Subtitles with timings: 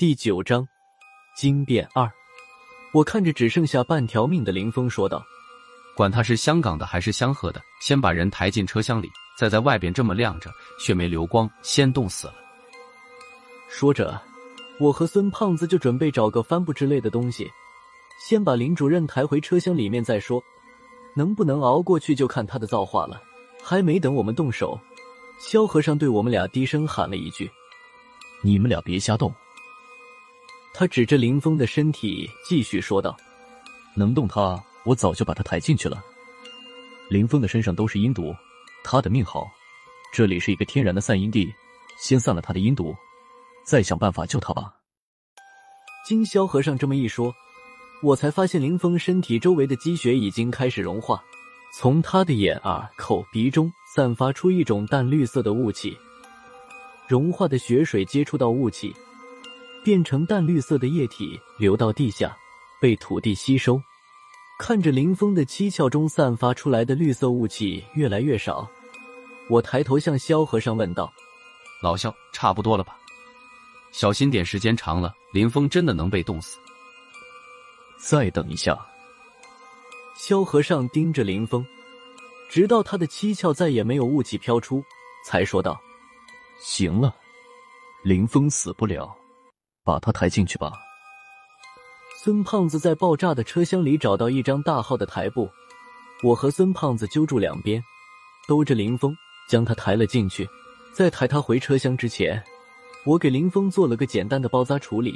[0.00, 0.66] 第九章
[1.36, 2.10] 惊变二。
[2.94, 5.22] 我看着只剩下半条命的林峰说道
[5.94, 12.34] ：“管他是香港的还是香河的，先把人抬进车厢里，再在外边这么晾着，血没流光，先冻死了。”
[13.68, 14.18] 说着，
[14.78, 17.46] 我和孙胖子就准备找个帆布之类的东西，
[18.26, 20.42] 先把林主任抬回车厢里面再说。
[21.14, 23.20] 能不能熬过去，就看他的造化了。
[23.62, 24.80] 还没等我们动手，
[25.38, 27.50] 萧和尚对我们俩低声喊了一句
[28.40, 29.30] ：“你们俩别瞎动。”
[30.80, 33.14] 他指着林峰的身体，继续说道
[33.94, 36.02] ：“能动他，我早就把他抬进去了。
[37.10, 38.34] 林峰的身上都是阴毒，
[38.82, 39.46] 他的命好，
[40.10, 41.52] 这里是一个天然的散阴地，
[41.98, 42.96] 先散了他的阴毒，
[43.62, 44.72] 再想办法救他吧。”
[46.08, 47.30] 经萧和尚这么一说，
[48.02, 51.22] 我才发现林峰身体周围的积雪已经开始融化。
[51.74, 55.94] 从他的眼、耳、口、鼻中散发出一种淡绿色的雾气，
[57.06, 58.96] 融化的雪水接触到雾气，
[59.82, 62.36] 变成淡绿色的液体流到地下，
[62.80, 63.80] 被土地吸收。
[64.58, 68.68] 看着林峰的七窍中散发出来的绿色雾气越来越少，
[69.48, 71.10] 我抬头向萧和尚问道
[71.82, 72.98] ：“老萧，差不多了吧？
[73.90, 76.58] 小心点，时间长了，林峰真的能被冻死。”
[77.98, 78.78] 再等一下。
[80.14, 81.64] 萧和尚盯着林峰，
[82.50, 84.84] 直到他的七窍再也没有雾气飘出，
[85.24, 85.80] 才说道
[86.60, 87.16] ：“行了，
[88.02, 89.16] 林峰死不了，
[89.90, 90.72] 把他抬进去吧。”
[92.22, 95.50] 孙胖子在爆炸的车厢里找到一张大号的台布，
[96.22, 97.82] 我和孙胖子揪住两边，
[98.46, 99.16] 兜着林峰
[99.48, 100.48] 将他抬了进去。
[100.92, 102.42] 在抬他回车厢之前，
[103.04, 105.14] 我给林峰做了个简单的包扎处理。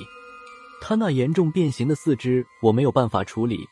[0.80, 3.66] 他那严重变形的四肢，我没有办法处理。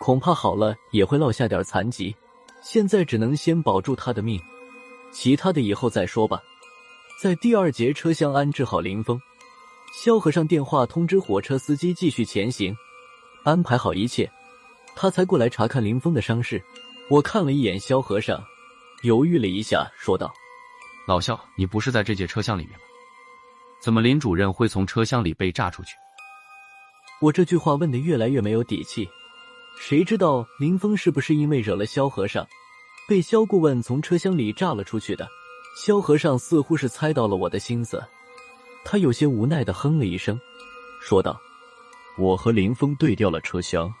[0.00, 2.14] 恐怕好了也会落下点残疾，
[2.62, 4.40] 现在只能先保住他的命，
[5.10, 6.40] 其他的以后再说吧。
[7.20, 9.20] 在第二节车厢安置好林峰，
[10.00, 12.72] 萧和尚电话通知火车司机继续前行，
[13.42, 14.30] 安排好一切，
[14.94, 16.62] 他才过来查看林峰的伤势。
[17.10, 18.40] 我看了一眼萧和尚，
[19.02, 20.32] 犹豫了一下，说道
[21.04, 22.84] ：“老萧，你不是在这节车厢里面吗？
[23.82, 25.96] 怎么林主任会从车厢里被炸出去？”
[27.20, 29.04] 我这句话问的越来越没有底气。
[29.80, 32.46] 谁知道林峰是不是因为惹了萧和尚，
[33.08, 35.26] 被萧顾问从车厢里炸了出去的？
[35.84, 38.00] 萧和尚似乎是猜到了我的心思，
[38.90, 40.40] 他有些无奈的哼了一声，
[40.98, 41.38] 说道
[42.16, 43.92] ：“我和林峰对调了车厢，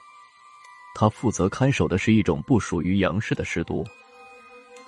[0.94, 3.86] 他负责看守的是一种不属于杨氏的尸毒。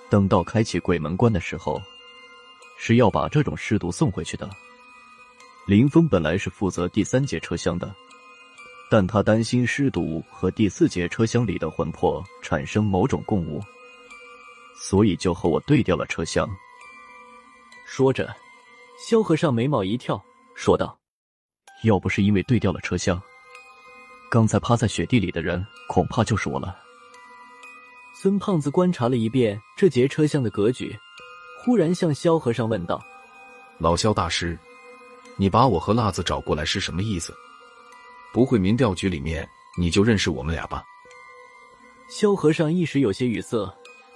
[0.09, 1.79] 等到开启鬼门关的时候，
[2.79, 4.49] 是要把这种尸毒送回去的。
[5.67, 7.93] 林峰本来是负责第三节车厢的。”
[8.89, 13.61] 但他担心尸毒和第四节车厢里的魂魄产生某种共舞，
[14.75, 16.49] 所以就和我对调了车厢。
[17.85, 18.35] 说着，
[19.09, 20.23] 萧和尚眉毛一跳，
[20.55, 20.97] 说道
[21.83, 23.19] ：“要不是因为对调了车厢，
[24.29, 26.77] 刚才趴在雪地里的人恐怕就是我了。”
[28.13, 30.95] 孙胖子观察了一遍这节车厢的格局，
[31.59, 33.03] 忽然向萧和尚问道
[33.79, 34.57] ：“老萧大师，
[35.35, 37.35] 你把我和辣子找过来是什么意思？”
[38.31, 39.45] 不会民调局里面
[39.77, 40.83] 你就认识我们俩吧？
[42.07, 43.67] 萧和尚一时有些语塞，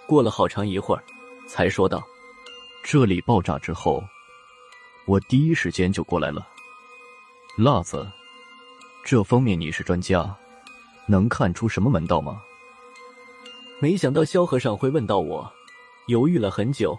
[0.07, 1.03] 过了好长一会儿，
[1.47, 2.01] 才说道
[2.85, 4.01] ：“这里爆炸之后，
[5.05, 6.47] 我第一时间就过来了。
[7.57, 8.07] 辣子，
[9.03, 10.35] 这方面你是专家，
[11.07, 12.41] 能看出什么门道吗？”
[13.81, 15.51] 没想到萧和尚会问到我，
[16.07, 16.97] 犹豫了很久，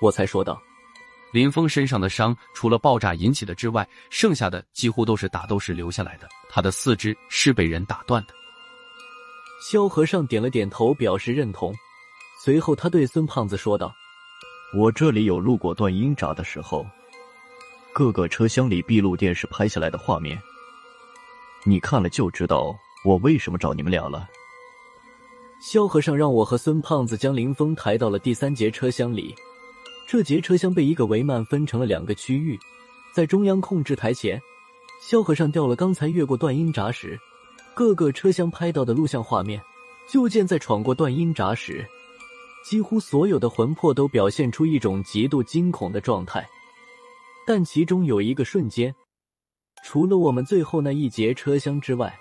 [0.00, 0.60] 我才说道。
[1.32, 6.28] 林峰身上的伤，除了爆炸引起的之外，剩下的几乎都是打斗时留下来的。
[6.48, 8.34] 他的四肢是被人打断的。
[9.60, 11.74] 萧和尚点了点头，表示认同。
[12.42, 13.94] 随后，他对孙胖子说道
[14.74, 16.86] ：“我这里有路过断阴闸的时候，
[17.98, 20.40] 各个车厢里闭路电视拍下来的画面，
[21.64, 22.72] 你看了就知道
[23.04, 24.28] 我为什么找你们俩了。”
[25.60, 29.34] 萧和尚让我和孙胖子将林峰抬到了第三节车厢里。
[30.06, 32.56] 这节车厢被一个帷幔分成了两个区域，
[33.12, 34.40] 在中央控制台前，
[35.02, 37.18] 萧和尚调了刚才越过断音闸时
[37.74, 39.60] 各个车厢拍到的录像画面。
[40.08, 41.84] 就见在闯过断音闸时，
[42.64, 46.48] 几乎所有的魂魄都表现出一种极度惊恐的状态。
[47.48, 48.94] 但其中有一个瞬间，
[49.82, 52.14] 除了我们最后那一节车厢之外，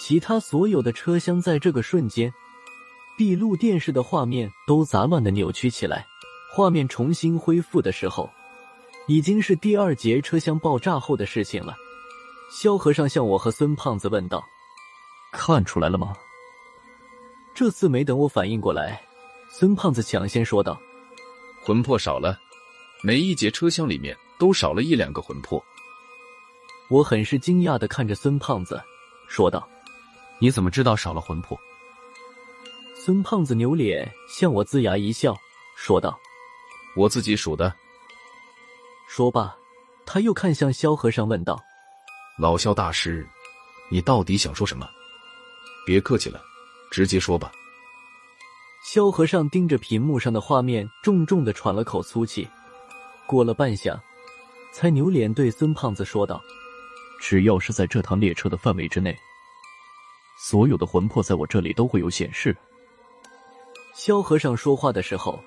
[0.00, 2.34] 其他所有的车厢在这个瞬间，
[3.16, 6.04] 闭路电视的画面都杂乱的扭曲起来。
[6.52, 8.28] 画面重新恢复的时候，
[9.06, 11.76] 已经是第二节车厢爆炸后的事情了。
[12.50, 14.44] 萧和尚向我和孙胖子问道
[15.32, 16.16] ：“看出来了吗？”
[17.54, 19.00] 这次没等我反应过来，
[19.52, 20.76] 孙胖子抢先说道
[21.62, 22.36] ：“魂魄少了，
[23.04, 25.64] 每一节车厢里面都少了一两个魂魄。”
[26.90, 28.82] 我很是惊讶的看着孙胖子，
[29.28, 29.68] 说道
[30.40, 31.56] ：“你怎么知道少了魂魄？”
[32.98, 35.36] 孙胖子扭脸向我龇牙一笑，
[35.76, 36.18] 说道
[36.96, 37.72] ：“我自己数的。”
[39.06, 39.54] 说罢，
[40.04, 41.62] 他又看向萧和尚，问道
[42.36, 43.24] ：“老萧大师，
[43.90, 44.88] 你到底想说什么？
[45.86, 46.42] 别客气了，
[46.90, 47.52] 直接说吧。”
[48.84, 52.48] 萧和尚盯着屏幕上的画面，重重的喘了口粗气，
[53.26, 53.98] 过了半晌，
[54.72, 56.42] 才扭脸对孙胖子说道
[57.20, 59.16] ：“只要是在这趟列车的范围之内，
[60.38, 62.56] 所有的魂魄在我这里都会有显示。”
[63.94, 65.38] 萧和尚说话的时候，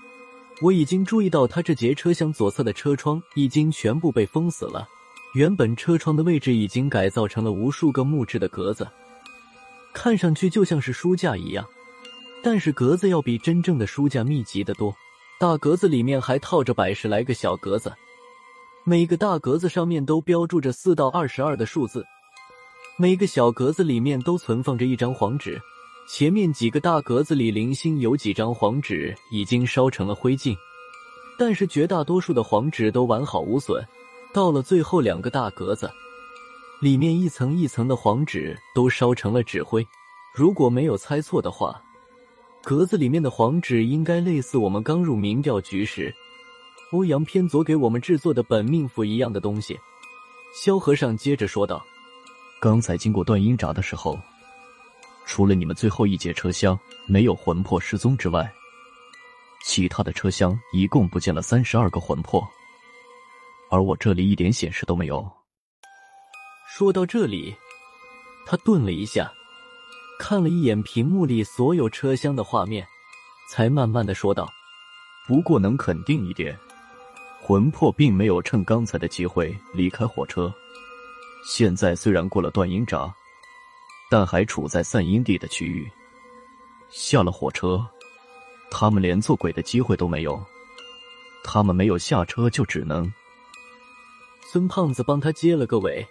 [0.62, 4.88] 我已经注意到他这节车厢左侧的车窗已经全部被封死了。
[5.33, 8.88] 原本车窗的位置已经改造成了无数个木质的格子，
[9.94, 11.68] 看上去就像是书架一样。
[12.42, 14.95] 但是格子要比真正的书架密集的多。
[15.38, 17.94] 大格子里面还套着百十来个小格子，
[18.87, 22.05] 每个大格子上面都标注着四到二十二的数字，
[22.99, 25.59] 每个小格子里面都存放着一张黄纸。
[26.07, 30.55] 前面几个大格子里零星有几张黄纸已经烧成了灰烬，
[31.35, 33.83] 但是绝大多数的黄纸都完好无损。
[34.31, 35.89] 到了最后两个大格子，
[36.79, 39.83] 里面一层一层的黄纸都烧成了纸灰。
[40.35, 41.81] 如果没有猜错的话，
[42.63, 46.13] 格子里面的黄纸应该类似我们刚入民调局时
[46.91, 49.79] 欧阳偏左给我们制作的本命符一样的东西。
[50.53, 51.85] 萧和尚接着说道
[52.61, 54.19] ：“刚才经过断阴闸的时候。”
[55.27, 58.47] 除了你们最后一节车厢没有魂魄失踪之外，
[59.63, 62.47] 其他的车厢一共不见了三十二个魂魄，
[63.71, 65.27] 而我这里一点显示都没有。
[66.69, 67.55] 说到这里，
[68.45, 69.33] 他顿了一下，
[70.19, 72.85] 看了一眼屏幕里所有车厢的画面，
[73.49, 74.47] 才慢慢的说道
[75.27, 76.55] ：“不过能肯定一点，
[77.47, 80.51] 魂魄并没有趁刚才的机会离开火车。
[81.47, 83.13] 现在虽然过了断阴闸。”
[84.09, 85.92] 但还处在散阴地的区域，
[86.92, 87.83] 下了火车，
[88.69, 90.42] 他们连做鬼的机会都没有。
[91.44, 93.12] 他们没有下车，就只能……
[94.44, 96.06] 孙胖子帮他接了个尾，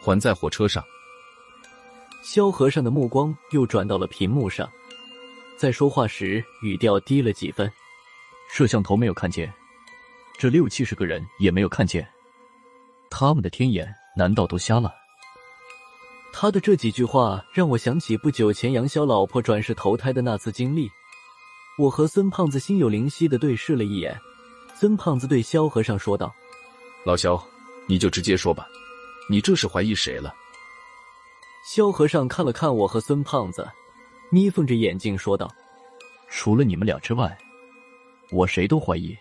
[0.00, 0.82] 还在火车上。
[2.22, 4.70] 萧和尚的目光又转到了屏幕上，
[5.56, 7.70] 在说话时语调低了几分。
[8.48, 9.52] 摄像头没有看见，
[10.38, 12.08] 这六七十个人也没有看见，
[13.10, 14.94] 他们的天眼难道都瞎了？
[16.32, 20.88] 他的这几句话让我想起不久前杨潇老婆转世投胎的那次经历。
[21.76, 24.16] 我和孙胖子心有灵犀的对视了一眼，
[24.76, 26.32] 孙胖子对萧和尚说道
[27.04, 27.44] ：“老萧，
[27.86, 28.68] 你就直接说吧，
[29.28, 30.32] 你这是怀疑谁了？”
[31.66, 33.68] 萧和尚看了看我和孙胖子，
[34.30, 35.52] 眯缝着眼睛说道
[36.30, 37.36] ：“除了你们俩之外，
[38.30, 39.16] 我谁都怀疑。”